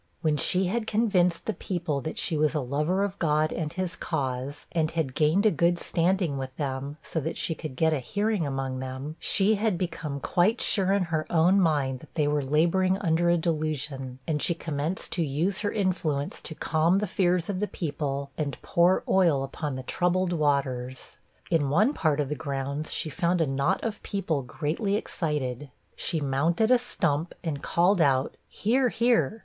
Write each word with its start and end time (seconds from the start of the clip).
When 0.21 0.35
she 0.35 0.65
had 0.65 0.87
convinced 0.87 1.45
the 1.45 1.53
people 1.53 2.01
that 2.01 2.17
she 2.17 2.35
was 2.35 2.55
a 2.55 2.59
lover 2.59 3.03
of 3.03 3.19
God 3.19 3.53
and 3.53 3.71
his 3.71 3.95
cause, 3.95 4.65
and 4.71 4.89
had 4.89 5.13
gained 5.13 5.45
a 5.45 5.51
good 5.51 5.77
standing 5.79 6.39
with 6.39 6.55
them, 6.57 6.97
so 7.03 7.19
that 7.19 7.37
she 7.37 7.53
could 7.53 7.75
get 7.75 7.93
a 7.93 7.99
hearing 7.99 8.43
among 8.47 8.79
them, 8.79 9.15
she 9.19 9.53
had 9.53 9.77
become 9.77 10.19
quite 10.19 10.59
sure 10.59 10.91
in 10.91 11.03
her 11.13 11.27
own 11.29 11.59
mind 11.61 11.99
that 11.99 12.15
they 12.15 12.27
were 12.27 12.41
laboring 12.43 12.97
under 12.97 13.29
a 13.29 13.37
delusion, 13.37 14.17
and 14.25 14.41
she 14.41 14.55
commenced 14.55 15.11
to 15.11 15.23
use 15.23 15.59
her 15.59 15.71
influence 15.71 16.41
to 16.41 16.55
calm 16.55 16.97
the 16.97 17.05
fears 17.05 17.47
of 17.47 17.59
the 17.59 17.67
people, 17.67 18.31
and 18.39 18.59
pour 18.63 19.03
oil 19.07 19.43
upon 19.43 19.75
the 19.75 19.83
troubled 19.83 20.33
waters. 20.33 21.19
In 21.51 21.69
one 21.69 21.93
part 21.93 22.19
of 22.19 22.29
the 22.29 22.33
grounds, 22.33 22.91
she 22.91 23.11
found 23.11 23.39
a 23.39 23.45
knot 23.45 23.83
of 23.83 24.01
people 24.01 24.41
greatly 24.41 24.95
excited: 24.95 25.69
she 25.95 26.19
mounted 26.19 26.71
a 26.71 26.79
stump 26.79 27.35
and 27.43 27.61
called 27.61 28.01
out, 28.01 28.35
'Hear! 28.47 28.89
hear!' 28.89 29.39